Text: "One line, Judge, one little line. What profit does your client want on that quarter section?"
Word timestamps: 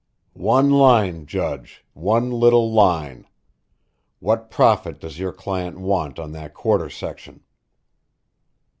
"One 0.33 0.71
line, 0.71 1.27
Judge, 1.27 1.85
one 1.93 2.31
little 2.31 2.73
line. 2.73 3.27
What 4.19 4.49
profit 4.49 4.99
does 4.99 5.19
your 5.19 5.31
client 5.31 5.79
want 5.79 6.17
on 6.17 6.31
that 6.31 6.55
quarter 6.55 6.89
section?" 6.89 7.43